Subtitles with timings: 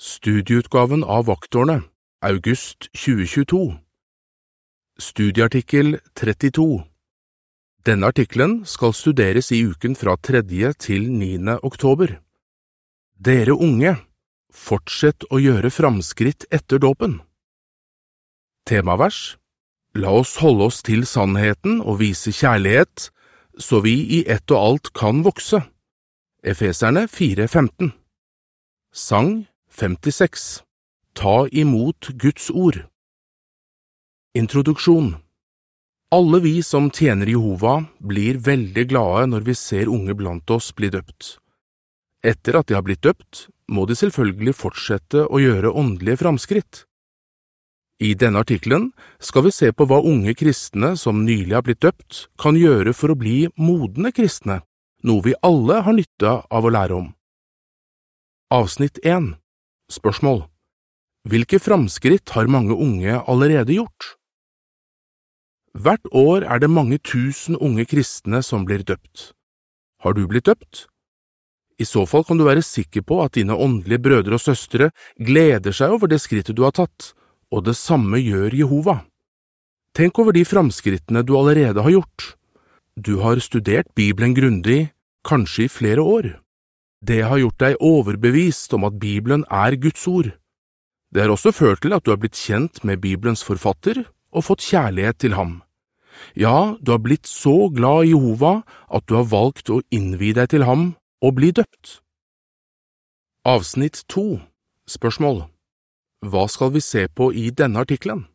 [0.00, 1.80] Studieutgaven av Vaktårene,
[2.22, 3.74] august 2022
[4.98, 6.84] Studieartikkel 32
[7.82, 10.44] Denne artikkelen skal studeres i uken fra 3.
[10.78, 11.56] til 9.
[11.66, 12.14] oktober.
[13.18, 13.96] Dere unge,
[14.54, 17.18] fortsett å gjøre framskritt etter dåpen.
[18.70, 19.34] Temavers
[19.98, 23.10] La oss holde oss til sannheten og vise kjærlighet,
[23.58, 25.64] så vi i ett og alt kan vokse.
[26.46, 27.96] Efeserne 4,15
[28.94, 29.47] Sang
[29.80, 30.62] 56
[31.14, 32.80] Ta imot Guds ord
[34.34, 35.12] Introduksjon
[36.10, 40.90] Alle vi som tjener Jehova, blir veldig glade når vi ser unge blant oss bli
[40.90, 41.36] døpt.
[42.26, 46.82] Etter at de har blitt døpt, må de selvfølgelig fortsette å gjøre åndelige framskritt.
[48.02, 48.90] I denne artikkelen
[49.22, 53.14] skal vi se på hva unge kristne som nylig har blitt døpt, kan gjøre for
[53.14, 54.64] å bli modne kristne,
[55.06, 57.12] noe vi alle har nytte av å lære om.
[58.50, 59.36] Avsnitt 1
[59.88, 60.42] Spørsmål
[61.28, 64.14] Hvilke framskritt har mange unge allerede gjort?
[65.72, 69.32] Hvert år er det mange tusen unge kristne som blir døpt.
[70.04, 70.86] Har du blitt døpt?
[71.78, 75.72] I så fall kan du være sikker på at dine åndelige brødre og søstre gleder
[75.72, 77.12] seg over det skrittet du har tatt,
[77.54, 78.98] og det samme gjør Jehova.
[79.96, 82.34] Tenk over de framskrittene du allerede har gjort.
[82.98, 84.90] Du har studert Bibelen grundig,
[85.24, 86.34] kanskje i flere år.
[87.00, 90.32] Det har gjort deg overbevist om at Bibelen er Guds ord.
[91.14, 94.02] Det har også ført til at du har blitt kjent med Bibelens forfatter
[94.34, 95.62] og fått kjærlighet til ham.
[96.34, 100.50] Ja, du har blitt så glad i Jehova at du har valgt å innvie deg
[100.50, 102.00] til ham og bli døpt.
[103.46, 104.40] Avsnitt to
[104.88, 105.44] Spørsmål
[106.26, 108.26] Hva skal vi se på i denne artikkelen?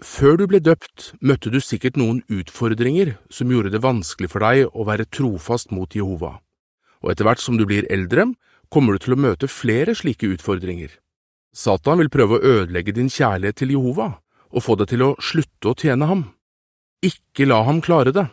[0.00, 4.70] Før du ble døpt, møtte du sikkert noen utfordringer som gjorde det vanskelig for deg
[4.72, 6.38] å være trofast mot Jehova,
[7.00, 8.28] og etter hvert som du blir eldre,
[8.70, 10.92] kommer du til å møte flere slike utfordringer.
[11.52, 14.12] Satan vil prøve å ødelegge din kjærlighet til Jehova
[14.50, 16.28] og få deg til å slutte å tjene ham.
[17.02, 18.28] Ikke la ham klare det.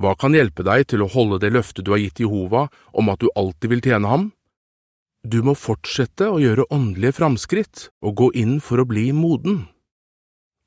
[0.00, 3.20] Hva kan hjelpe deg til å holde det løftet du har gitt Jehova om at
[3.20, 4.30] du alltid vil tjene ham?
[5.20, 9.66] Du må fortsette å gjøre åndelige framskritt og gå inn for å bli moden.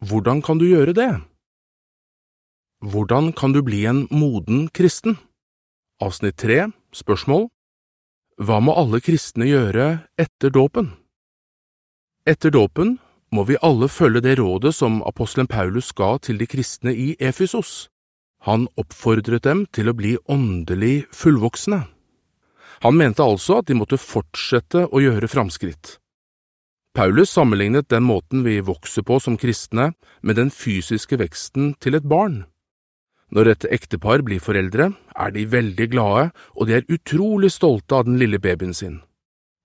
[0.03, 1.11] Hvordan kan du gjøre det?
[2.83, 5.17] Hvordan kan du bli en moden kristen?
[6.03, 7.45] Avsnitt tre, spørsmål
[8.43, 9.85] Hva må alle kristne gjøre
[10.19, 10.89] etter dåpen?
[12.27, 12.97] Etter dåpen
[13.31, 17.87] må vi alle følge det rådet som apostelen Paulus ga til de kristne i Efysos.
[18.43, 21.85] Han oppfordret dem til å bli åndelig fullvoksne.
[22.83, 25.97] Han mente altså at de måtte fortsette å gjøre framskritt.
[26.93, 32.05] Paulus sammenlignet den måten vi vokser på som kristne, med den fysiske veksten til et
[32.05, 32.43] barn.
[33.33, 38.05] Når et ektepar blir foreldre, er de veldig glade, og de er utrolig stolte av
[38.05, 38.99] den lille babyen sin.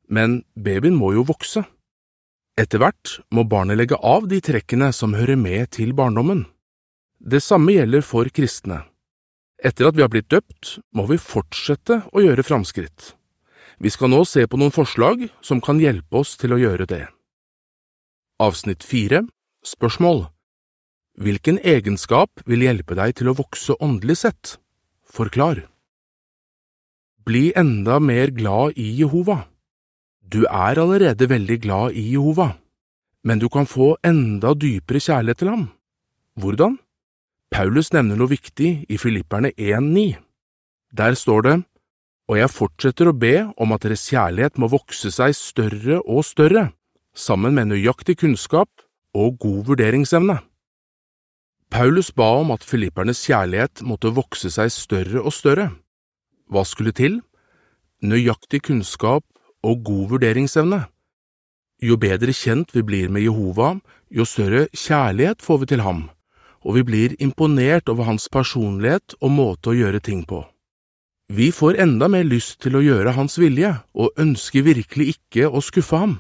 [0.09, 1.67] Men babyen må jo vokse.
[2.59, 6.47] Etter hvert må barnet legge av de trekkene som hører med til barndommen.
[7.21, 8.87] Det samme gjelder for kristne.
[9.61, 13.13] Etter at vi har blitt døpt, må vi fortsette å gjøre framskritt.
[13.79, 17.05] Vi skal nå se på noen forslag som kan hjelpe oss til å gjøre det.
[18.43, 19.27] Avsnitt fire
[19.67, 20.29] Spørsmål
[21.19, 24.53] Hvilken egenskap vil hjelpe deg til å vokse åndelig sett?
[25.03, 25.65] Forklar.
[27.27, 29.49] Bli enda mer glad i Jehova.
[30.23, 32.53] Du er allerede veldig glad i Jehova,
[33.27, 35.65] men du kan få enda dypere kjærlighet til ham.
[36.39, 36.77] Hvordan?
[37.51, 40.21] Paulus nevner noe viktig i Filipperne 1,9.
[40.95, 41.57] Der står det,
[42.29, 46.69] og jeg fortsetter å be om at deres kjærlighet må vokse seg større og større,
[47.11, 48.71] sammen med nøyaktig kunnskap
[49.19, 50.39] og god vurderingsevne.
[51.71, 55.69] Paulus ba om at filippernes kjærlighet måtte vokse seg større og større.
[56.49, 57.21] Hva skulle til?
[58.01, 59.25] Nøyaktig kunnskap
[59.63, 60.87] og god vurderingsevne.
[61.85, 63.77] Jo bedre kjent vi blir med Jehova,
[64.11, 66.09] jo større kjærlighet får vi til ham,
[66.65, 70.41] og vi blir imponert over hans personlighet og måte å gjøre ting på.
[71.29, 75.61] Vi får enda mer lyst til å gjøre hans vilje og ønsker virkelig ikke å
[75.61, 76.17] skuffe ham.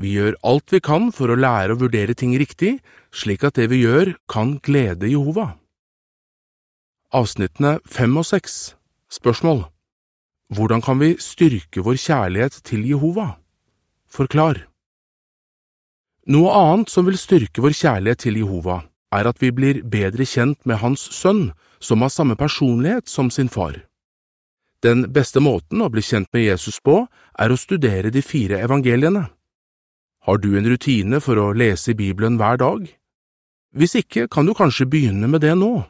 [0.00, 2.78] Vi gjør alt vi kan for å lære å vurdere ting riktig,
[3.12, 5.52] slik at det vi gjør, kan glede Jehova.
[7.12, 8.74] Avsnittene fem og seks
[9.12, 9.66] Spørsmål
[10.52, 13.38] hvordan kan vi styrke vår kjærlighet til Jehova?
[14.04, 14.66] Forklar.
[16.28, 18.82] Noe annet som vil styrke vår kjærlighet til Jehova,
[19.16, 23.48] er at vi blir bedre kjent med Hans sønn, som har samme personlighet som sin
[23.48, 23.80] far.
[24.84, 27.06] Den beste måten å bli kjent med Jesus på,
[27.38, 29.30] er å studere de fire evangeliene.
[30.22, 32.84] Har du en rutine for å lese Bibelen hver dag?
[33.74, 35.82] Hvis ikke, kan du kanskje begynne med det nå.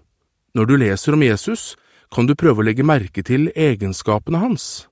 [0.56, 1.75] Når du leser om Jesus,
[2.12, 4.87] kan du prøve å legge merke til egenskapene hans.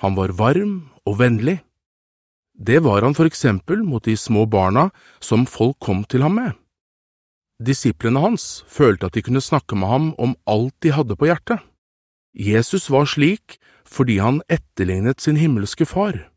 [0.00, 1.58] Han var varm og vennlig.
[2.56, 4.88] Det var han for eksempel mot de små barna
[5.20, 6.56] som folk kom til ham med.
[7.60, 11.60] Disiplene hans følte at de kunne snakke med ham om alt de hadde på hjertet.
[12.32, 16.30] Jesus var slik fordi han etterlignet sin himmelske far.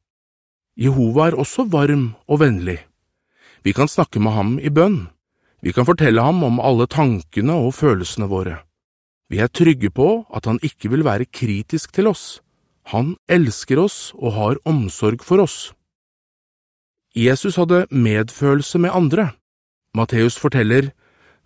[0.80, 2.80] Jehova er også varm og vennlig.
[3.64, 5.08] Vi kan snakke med ham i bønn.
[5.62, 8.58] Vi kan fortelle ham om alle tankene og følelsene våre.
[9.30, 12.42] Vi er trygge på at han ikke vil være kritisk til oss.
[12.92, 15.72] Han elsker oss og har omsorg for oss.
[17.16, 19.32] Jesus hadde medfølelse med andre.
[19.96, 20.90] Matteus forteller,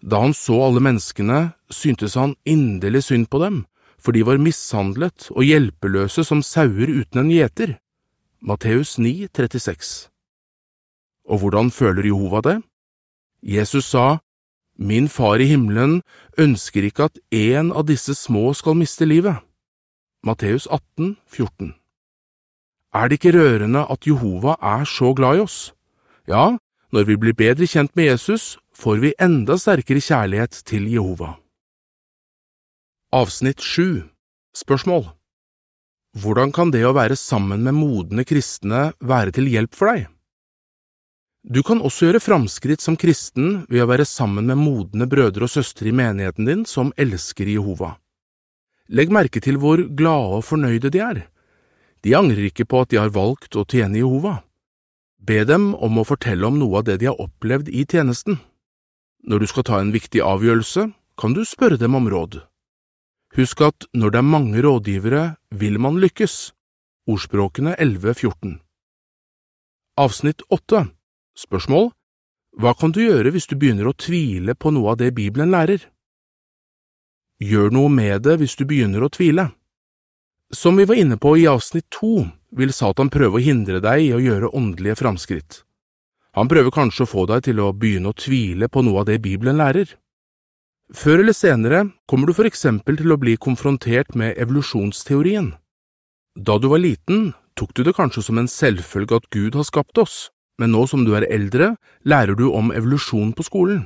[0.02, 3.66] da han så alle menneskene, syntes han inderlig synd på dem,
[4.00, 7.76] for de var mishandlet og hjelpeløse som sauer uten en gjeter.
[8.42, 10.10] Matteus 9, 36
[11.26, 12.62] Og hvordan føler Jehova det?
[13.42, 14.18] Jesus sa,
[14.78, 16.04] Min far i himmelen
[16.38, 19.42] ønsker ikke at en av disse små skal miste livet.
[20.24, 21.74] Matteus 18, 14
[22.94, 25.74] Er det ikke rørende at Jehova er så glad i oss?
[26.28, 26.58] Ja,
[26.94, 31.40] når vi blir bedre kjent med Jesus, får vi enda sterkere kjærlighet til Jehova.
[33.12, 34.04] Avsnitt 7
[34.54, 35.17] Spørsmål
[36.18, 40.08] Hvordan kan det å være sammen med modne kristne være til hjelp for deg?
[41.46, 45.52] Du kan også gjøre framskritt som kristen ved å være sammen med modne brødre og
[45.54, 47.94] søstre i menigheten din som elsker Jehova.
[48.90, 51.22] Legg merke til hvor glade og fornøyde de er.
[52.02, 54.40] De angrer ikke på at de har valgt å tjene Jehova.
[55.22, 58.40] Be dem om å fortelle om noe av det de har opplevd i tjenesten.
[59.28, 60.90] Når du skal ta en viktig avgjørelse,
[61.20, 62.42] kan du spørre dem om råd.
[63.38, 66.54] Husk at når det er mange rådgivere, vil man lykkes.
[67.08, 68.56] Ordspråkene 11.14
[69.98, 70.88] Avsnitt 8
[71.38, 71.92] Spørsmål
[72.58, 75.86] Hva kan du gjøre hvis du begynner å tvile på noe av det Bibelen lærer?
[77.38, 79.52] Gjør noe med det hvis du begynner å tvile.
[80.50, 84.12] Som vi var inne på i avsnitt to, vil Satan prøve å hindre deg i
[84.18, 85.62] å gjøre åndelige framskritt.
[86.34, 89.22] Han prøver kanskje å få deg til å begynne å tvile på noe av det
[89.22, 89.94] Bibelen lærer.
[90.96, 95.52] Før eller senere kommer du for eksempel til å bli konfrontert med evolusjonsteorien.
[96.40, 100.00] Da du var liten, tok du det kanskje som en selvfølge at Gud har skapt
[100.00, 100.30] oss,
[100.62, 101.76] men nå som du er eldre,
[102.08, 103.84] lærer du om evolusjon på skolen.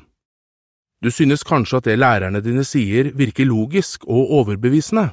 [1.02, 5.10] Du synes kanskje at det lærerne dine sier virker logisk og overbevisende,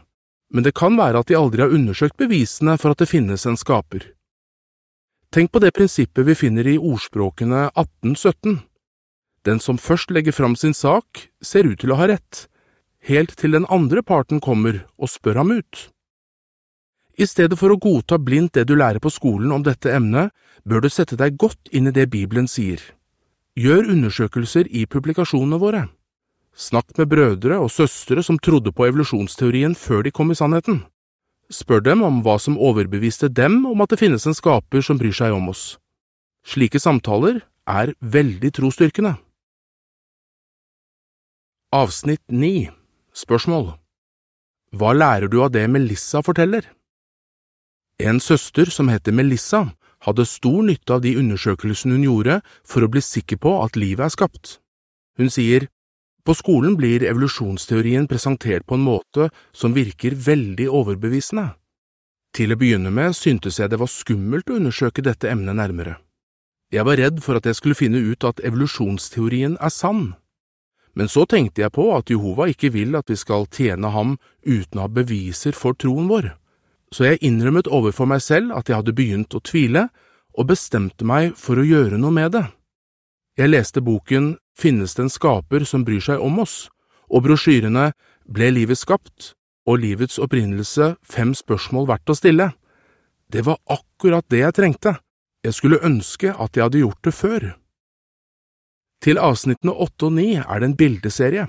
[0.53, 3.57] men det kan være at de aldri har undersøkt bevisene for at det finnes en
[3.57, 4.05] skaper.
[5.33, 8.61] Tenk på det prinsippet vi finner i ordspråkene 1817.
[9.49, 12.47] Den som først legger fram sin sak, ser ut til å ha rett,
[13.09, 15.89] helt til den andre parten kommer og spør ham ut.
[17.19, 20.31] I stedet for å godta blindt det du lærer på skolen om dette emnet,
[20.69, 22.83] bør du sette deg godt inn i det Bibelen sier.
[23.59, 25.89] Gjør undersøkelser i publikasjonene våre.
[26.55, 30.83] Snakk med brødre og søstre som trodde på evolusjonsteorien før de kom i sannheten.
[31.51, 35.17] Spør dem om hva som overbeviste dem om at det finnes en skaper som bryr
[35.17, 35.79] seg om oss.
[36.47, 39.17] Slike samtaler er veldig trosstyrkende.
[41.69, 42.71] Avsnitt 9
[43.13, 43.75] Spørsmål
[44.73, 46.65] Hva lærer du av det Melissa forteller?
[48.01, 52.89] En søster som heter Melissa, hadde stor nytte av de undersøkelsene hun gjorde for å
[52.89, 54.53] bli sikker på at livet er skapt.
[55.21, 55.67] Hun sier,
[56.25, 61.51] på skolen blir evolusjonsteorien presentert på en måte som virker veldig overbevisende.
[62.33, 65.99] Til å begynne med syntes jeg det var skummelt å undersøke dette emnet nærmere.
[66.73, 70.17] Jeg var redd for at jeg skulle finne ut at evolusjonsteorien er sann.
[70.99, 74.81] Men så tenkte jeg på at Jehova ikke vil at vi skal tjene ham uten
[74.81, 76.33] å ha beviser for troen vår,
[76.91, 79.87] så jeg innrømmet overfor meg selv at jeg hadde begynt å tvile,
[80.39, 82.45] og bestemte meg for å gjøre noe med det.
[83.39, 86.67] Jeg leste boken Finnes det en skaper som bryr seg om oss,
[87.07, 87.93] og brosjyrene
[88.27, 89.35] Ble livet skapt?
[89.69, 92.47] og Livets opprinnelse Fem spørsmål verdt å stille.
[93.29, 94.95] Det var akkurat det jeg trengte.
[95.45, 97.45] Jeg skulle ønske at jeg hadde gjort det før.
[99.05, 101.47] Til avsnittene åtte og ni er det en bildeserie.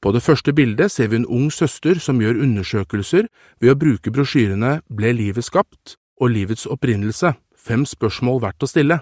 [0.00, 3.26] På det første bildet ser vi en ung søster som gjør undersøkelser
[3.60, 9.00] ved å bruke brosjyrene Ble livet skapt og Livets opprinnelse, fem spørsmål verdt å stille.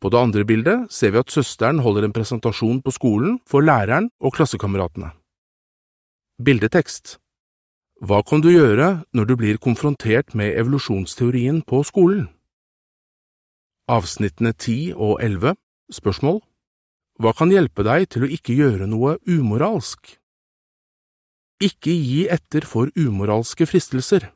[0.00, 4.10] På det andre bildet ser vi at søsteren holder en presentasjon på skolen for læreren
[4.20, 5.14] og klassekameratene.
[6.44, 7.18] Bildetekst
[8.04, 12.26] Hva kan du gjøre når du blir konfrontert med evolusjonsteorien på skolen?
[13.88, 15.54] Avsnittene ti og elleve
[15.92, 16.40] Spørsmål
[17.22, 20.16] hva kan hjelpe deg til å ikke gjøre noe umoralsk?
[21.62, 24.32] Ikke gi etter for umoralske fristelser.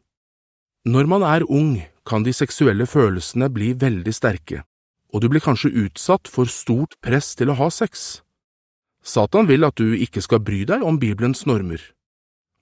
[0.87, 4.63] Når man er ung, kan de seksuelle følelsene bli veldig sterke,
[5.11, 8.23] og du blir kanskje utsatt for stort press til å ha sex.
[9.03, 11.83] Satan vil at du ikke skal bry deg om Bibelens normer.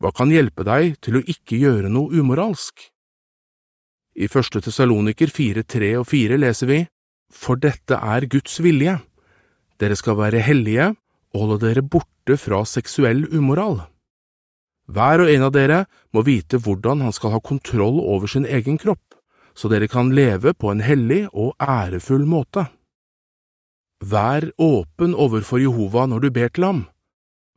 [0.00, 2.88] Hva kan hjelpe deg til å ikke gjøre noe umoralsk?
[4.16, 6.80] I første Tessaloniker 4, 3 og 4 leser vi,
[7.28, 8.96] For dette er Guds vilje.
[9.80, 10.94] Dere skal være hellige
[11.34, 13.82] og holde dere borte fra seksuell umoral.
[14.86, 15.82] Hver og en av dere
[16.14, 19.02] må vite hvordan han skal ha kontroll over sin egen kropp,
[19.56, 22.68] så dere kan leve på en hellig og ærefull måte.
[24.04, 26.82] Vær åpen overfor Jehova når du ber til ham.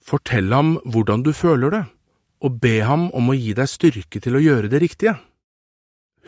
[0.01, 1.83] Fortell ham hvordan du føler det,
[2.41, 5.17] og be ham om å gi deg styrke til å gjøre det riktige.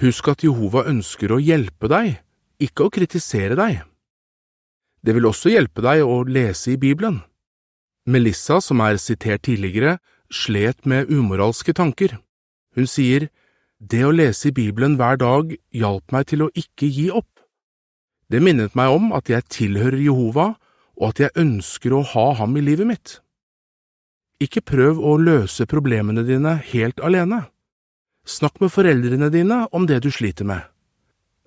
[0.01, 2.19] Husk at Jehova ønsker å hjelpe deg,
[2.62, 3.81] ikke å kritisere deg.
[5.01, 7.22] Det vil også hjelpe deg å lese i Bibelen.
[8.05, 9.98] Melissa, som er sitert tidligere,
[10.31, 12.17] slet med umoralske tanker.
[12.75, 13.29] Hun sier,
[13.81, 17.41] Det å lese i Bibelen hver dag hjalp meg til å ikke gi opp.
[18.29, 20.53] Det minnet meg om at jeg tilhører Jehova,
[21.01, 23.15] og at jeg ønsker å ha ham i livet mitt.
[24.38, 27.48] Ikke prøv å løse problemene dine helt alene.
[28.22, 30.62] Snakk med foreldrene dine om det du sliter med.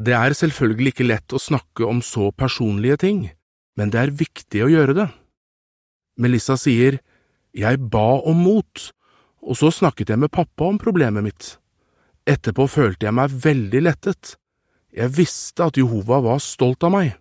[0.02, 3.28] Det er selvfølgelig ikke lett å snakke om så personlige ting,
[3.78, 5.08] men det er viktig å gjøre det.
[6.20, 7.00] Melissa sier,
[7.54, 8.92] Jeg ba om mot,
[9.42, 11.58] og så snakket jeg med pappa om problemet mitt.
[12.26, 14.36] Etterpå følte jeg meg veldig lettet.
[14.94, 17.12] Jeg visste at Jehova var stolt av meg.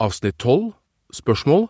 [0.00, 0.72] Avsnitt 12
[1.12, 1.66] Spørsmål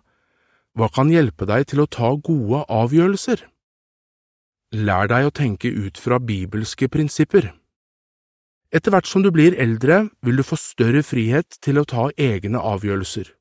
[0.76, 3.42] Hva kan hjelpe deg til å ta gode avgjørelser?
[4.76, 7.48] Lær deg å tenke ut fra bibelske prinsipper.
[8.70, 12.60] Etter hvert som du blir eldre, vil du få større frihet til å ta egne
[12.62, 13.32] avgjørelser.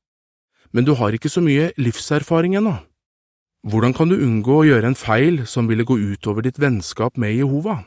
[0.74, 2.80] Men du har ikke så mye livserfaring ennå.
[3.70, 7.36] Hvordan kan du unngå å gjøre en feil som ville gå utover ditt vennskap med
[7.36, 7.84] Jehova?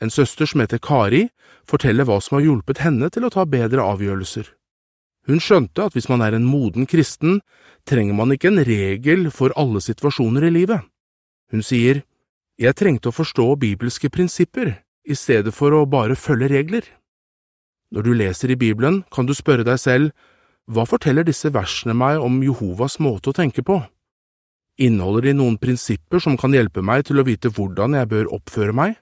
[0.00, 1.26] En søster som heter Kari,
[1.68, 4.46] forteller hva som har hjulpet henne til å ta bedre avgjørelser.
[5.28, 7.42] Hun skjønte at hvis man er en moden kristen,
[7.84, 10.88] trenger man ikke en regel for alle situasjoner i livet.
[11.52, 12.06] Hun sier,
[12.60, 14.74] Jeg trengte å forstå bibelske prinsipper
[15.08, 16.84] i stedet for å bare følge regler.
[17.90, 20.12] Når du leser i Bibelen, kan du spørre deg selv,
[20.70, 23.80] hva forteller disse versene meg om Jehovas måte å tenke på?
[24.80, 28.76] Inneholder de noen prinsipper som kan hjelpe meg til å vite hvordan jeg bør oppføre
[28.76, 28.94] meg?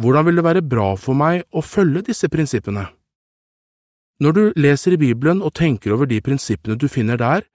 [0.00, 2.88] Hvordan vil det være bra for meg å følge disse prinsippene?
[4.22, 7.46] Når du leser i Bibelen og tenker over de prinsippene du finner der,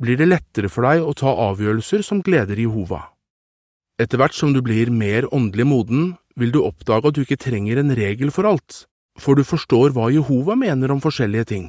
[0.00, 3.06] blir det lettere for deg å ta avgjørelser som gleder Jehova.
[3.96, 6.06] Etter hvert som du blir mer åndelig moden,
[6.36, 8.84] vil du oppdage at du ikke trenger en regel for alt,
[9.18, 11.66] for du forstår hva Jehova mener om forskjellige ting.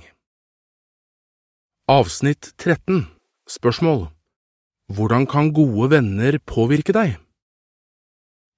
[1.88, 3.06] Avsnitt 13
[3.48, 4.10] Spørsmål
[4.92, 7.16] Hvordan kan gode venner påvirke deg?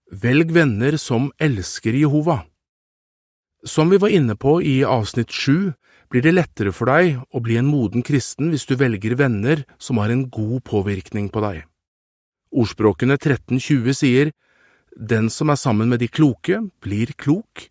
[0.10, 2.40] Velg venner som elsker Jehova.
[3.62, 5.76] Som vi var inne på i avsnitt sju,
[6.10, 10.02] blir det lettere for deg å bli en moden kristen hvis du velger venner som
[10.02, 11.66] har en god påvirkning på deg.
[12.50, 14.32] Ordspråkene 1320 sier,
[15.00, 17.70] Den som er sammen med de kloke, blir klok,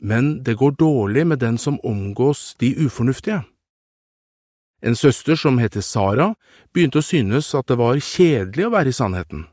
[0.00, 3.44] men det går dårlig med den som omgås de ufornuftige.
[4.82, 6.32] En søster som heter Sara,
[6.74, 9.46] begynte å synes at det var kjedelig å være i sannheten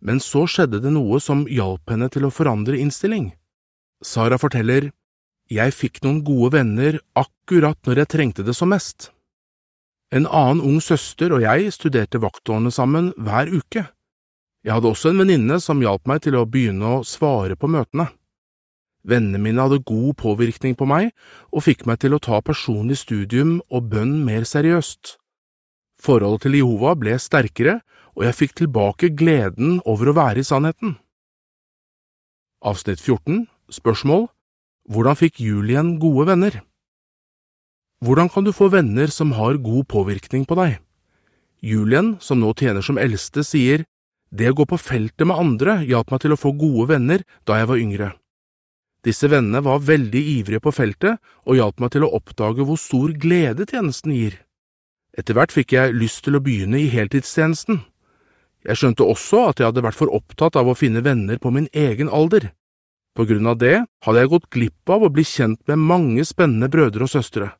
[0.00, 3.32] men så skjedde det noe som hjalp henne til å forandre innstilling.
[4.02, 4.92] Sara forteller,
[5.50, 9.08] Jeg fikk noen gode venner akkurat når jeg trengte det som mest.
[10.14, 13.82] En annen ung søster og jeg studerte vaktårene sammen hver uke.
[14.60, 18.10] Jeg hadde også en venninne som hjalp meg til å begynne å svare på møtene.
[19.08, 21.14] Vennene mine hadde god påvirkning på meg
[21.48, 25.16] og fikk meg til å ta personlig studium og bønn mer seriøst.
[26.00, 27.80] Forholdet til Jehova ble sterkere,
[28.16, 30.98] og jeg fikk tilbake gleden over å være i sannheten.
[32.60, 34.26] Avsnitt 14 Spørsmål
[34.90, 36.58] Hvordan fikk Julien gode venner?
[38.04, 40.80] Hvordan kan du få venner som har god påvirkning på deg?
[41.60, 43.84] Julien, som nå tjener som eldste, sier
[44.30, 47.58] det å gå på feltet med andre hjalp meg til å få gode venner da
[47.58, 48.10] jeg var yngre.
[49.06, 51.18] Disse vennene var veldig ivrige på feltet
[51.48, 54.36] og hjalp meg til å oppdage hvor stor glede tjenesten gir.
[55.16, 57.80] Etter hvert fikk jeg lyst til å begynne i heltidstjenesten.
[58.68, 61.66] Jeg skjønte også at jeg hadde vært for opptatt av å finne venner på min
[61.72, 62.52] egen alder.
[63.16, 66.70] På grunn av det hadde jeg gått glipp av å bli kjent med mange spennende
[66.70, 67.54] brødre og søstre.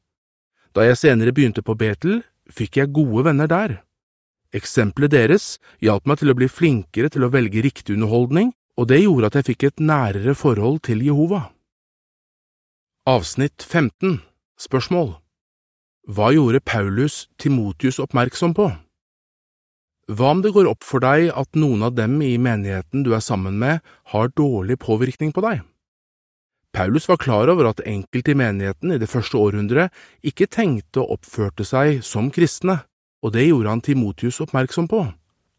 [0.76, 2.20] Da jeg senere begynte på Betel,
[2.52, 3.80] fikk jeg gode venner der.
[4.57, 9.02] Eksempelet deres hjalp meg til å bli flinkere til å velge riktig underholdning, og det
[9.02, 11.50] gjorde at jeg fikk et nærere forhold til Jehova.
[13.07, 14.21] Avsnitt 15
[14.61, 15.14] Spørsmål
[16.11, 18.64] hva gjorde Paulus Timotius oppmerksom på?
[20.11, 23.23] Hva om det går opp for deg at noen av dem i menigheten du er
[23.23, 23.78] sammen med,
[24.11, 25.61] har dårlig påvirkning på deg?
[26.75, 29.95] Paulus var klar over at enkelte i menigheten i det første århundret
[30.26, 32.80] ikke tenkte og oppførte seg som kristne,
[33.20, 35.04] og det gjorde han Timotius oppmerksom på.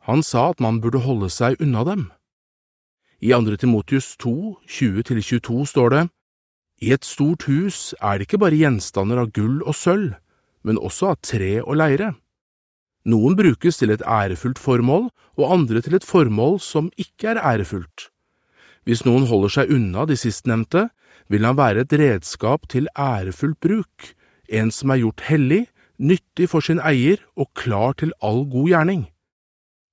[0.09, 2.09] Han sa at man burde holde seg unna dem.
[3.21, 3.57] I 2.
[3.61, 4.33] Timotius 2,
[4.65, 6.03] 20–22 står det,
[6.81, 10.15] I et stort hus er det ikke bare gjenstander av gull og sølv,
[10.65, 12.15] men også av tre og leire.
[13.05, 18.09] Noen brukes til et ærefullt formål, og andre til et formål som ikke er ærefullt.
[18.85, 20.87] Hvis noen holder seg unna de sistnevnte,
[21.29, 24.11] vil han være et redskap til ærefullt bruk,
[24.49, 25.63] en som er gjort hellig,
[26.01, 29.03] nyttig for sin eier og klar til all god gjerning.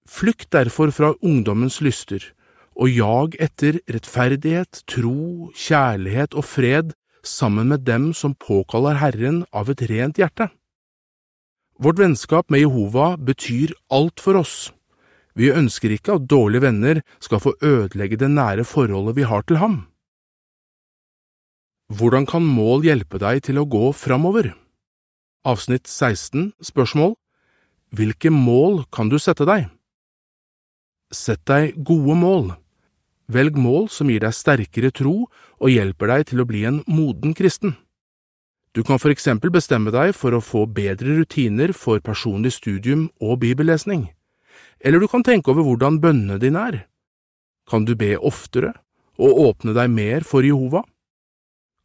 [0.09, 2.23] Flykt derfor fra ungdommens lyster,
[2.79, 6.95] og jag etter rettferdighet, tro, kjærlighet og fred
[7.27, 10.49] sammen med dem som påkaller Herren av et rent hjerte.
[11.79, 14.73] Vårt vennskap med Jehova betyr alt for oss.
[15.39, 19.61] Vi ønsker ikke at dårlige venner skal få ødelegge det nære forholdet vi har til
[19.63, 19.77] ham.
[21.89, 24.51] Hvordan kan mål hjelpe deg til å gå framover?
[25.47, 27.15] Avsnitt 16 Spørsmål
[27.95, 29.69] Hvilke mål kan du sette deg?
[31.15, 32.49] Sett deg gode mål.
[33.31, 37.37] Velg mål som gir deg sterkere tro og hjelper deg til å bli en moden
[37.39, 37.77] kristen.
[38.75, 43.39] Du kan for eksempel bestemme deg for å få bedre rutiner for personlig studium og
[43.47, 44.09] bibellesning,
[44.85, 46.83] eller du kan tenke over hvordan bønnene dine er.
[47.71, 48.75] Kan du be oftere
[49.17, 50.83] og åpne deg mer for Jehova?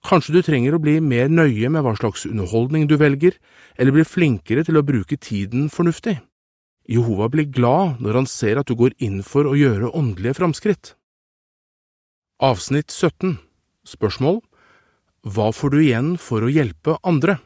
[0.03, 3.38] Kanskje du trenger å bli mer nøye med hva slags underholdning du velger,
[3.79, 6.17] eller bli flinkere til å bruke tiden fornuftig.
[6.91, 10.95] Jehova blir glad når han ser at du går inn for å gjøre åndelige framskritt.
[12.43, 13.38] Avsnitt 17
[13.88, 14.41] Spørsmål
[15.24, 17.38] hva får du igjen for å hjelpe andre?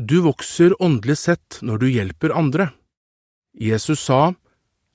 [0.00, 2.70] Du vokser åndelig sett når du hjelper andre.
[3.52, 4.32] Jesus sa,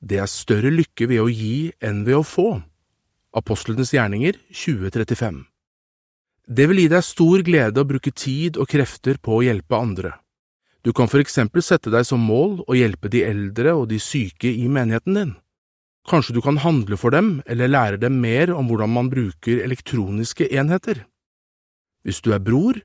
[0.01, 2.49] Det er større lykke ved å gi enn ved å få.
[3.37, 5.45] Apostlenes gjerninger 2035
[6.45, 10.11] Det vil gi deg stor glede å bruke tid og krefter på å hjelpe andre.
[10.85, 14.51] Du kan for eksempel sette deg som mål å hjelpe de eldre og de syke
[14.51, 15.31] i menigheten din.
[16.05, 20.45] Kanskje du kan handle for dem eller lære dem mer om hvordan man bruker elektroniske
[20.53, 21.07] enheter.
[22.05, 22.77] Hvis du er bror,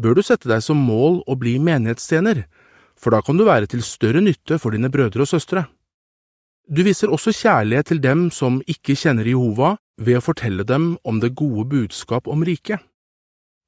[0.00, 2.46] bør du sette deg som mål å bli menighetstjener,
[2.96, 5.66] for da kan du være til større nytte for dine brødre og søstre.
[6.64, 11.20] Du viser også kjærlighet til dem som ikke kjenner Jehova, ved å fortelle dem om
[11.20, 12.80] det gode budskap om riket.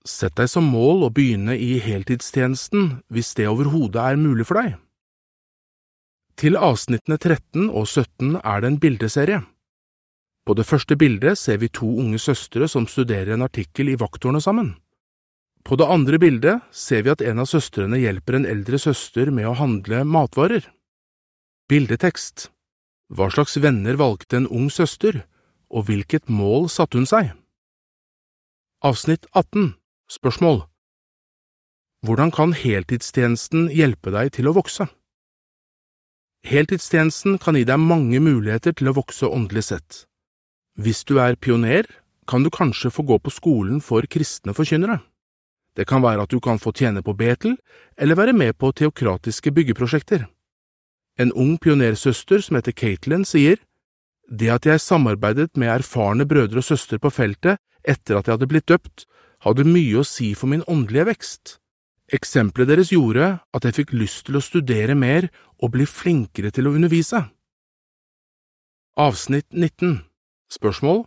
[0.05, 4.75] Sett deg som mål å begynne i heltidstjenesten hvis det overhodet er mulig for deg.
[6.37, 9.40] Til avsnittene 13 og 17 er det en bildeserie.
[10.45, 14.43] På det første bildet ser vi to unge søstre som studerer en artikkel i Vaktorene
[14.45, 14.75] sammen.
[15.64, 19.49] På det andre bildet ser vi at en av søstrene hjelper en eldre søster med
[19.49, 20.67] å handle matvarer.
[21.73, 22.51] Bildetekst
[23.09, 25.23] Hva slags venner valgte en ung søster,
[25.73, 27.33] og hvilket mål satte hun seg?
[28.85, 29.73] Avsnitt 18
[30.11, 30.67] Spørsmål
[32.05, 34.85] Hvordan kan heltidstjenesten hjelpe deg til å vokse?
[36.45, 40.03] Heltidstjenesten kan gi deg mange muligheter til å vokse åndelig sett.
[40.77, 41.88] Hvis du er pioner,
[42.29, 44.99] kan du kanskje få gå på skolen for kristne forkynnere.
[45.73, 47.57] Det kan være at du kan få tjene på Betel,
[47.97, 50.29] eller være med på teokratiske byggeprosjekter.
[51.17, 53.57] En ung pionersøster som heter Caitlin, sier
[54.29, 58.53] det at jeg samarbeidet med erfarne brødre og søster på feltet etter at jeg hadde
[58.53, 59.09] blitt døpt,
[59.44, 61.59] hadde mye å si for min åndelige vekst.
[62.12, 65.30] Eksempelet deres gjorde at jeg fikk lyst til å studere mer
[65.61, 67.24] og bli flinkere til å undervise.
[69.00, 70.04] Avsnitt 19
[70.52, 71.04] Spørsmål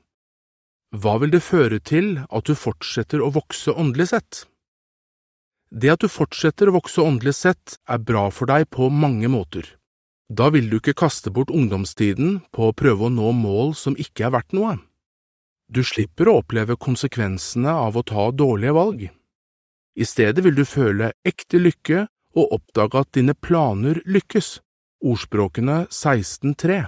[0.97, 4.45] Hva vil det føre til at du fortsetter å vokse åndelig sett?
[5.71, 9.67] Det at du fortsetter å vokse åndelig sett, er bra for deg på mange måter.
[10.27, 14.27] Da vil du ikke kaste bort ungdomstiden på å prøve å nå mål som ikke
[14.27, 14.77] er verdt noe.
[15.67, 19.01] Du slipper å oppleve konsekvensene av å ta dårlige valg.
[19.97, 22.05] I stedet vil du føle ekte lykke
[22.37, 24.61] og oppdage at dine planer lykkes.
[25.03, 26.85] Ordspråkene 16.3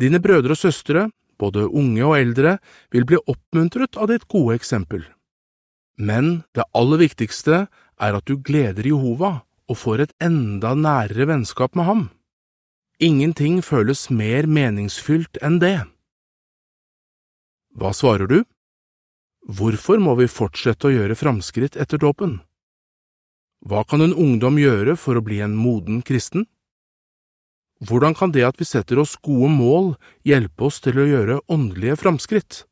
[0.00, 1.06] Dine brødre og søstre,
[1.40, 2.58] både unge og eldre,
[2.92, 5.04] vil bli oppmuntret av ditt gode eksempel.
[5.96, 7.66] Men det aller viktigste
[8.00, 12.02] er at du gleder Jehova og får et enda nærere vennskap med ham.
[13.00, 15.78] Ingenting føles mer meningsfylt enn det.
[17.76, 18.40] Hva svarer du?
[19.46, 22.40] Hvorfor må vi fortsette å gjøre framskritt etter dåpen?
[23.64, 26.46] Hva kan en ungdom gjøre for å bli en moden kristen?
[27.80, 31.96] Hvordan kan det at vi setter oss gode mål, hjelpe oss til å gjøre åndelige
[32.02, 32.64] framskritt?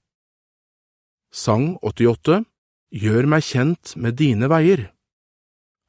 [1.32, 2.42] Sang 88
[2.88, 4.86] Gjør meg kjent med dine veier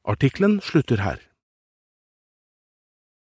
[0.04, 1.29] Artikkelen slutter her.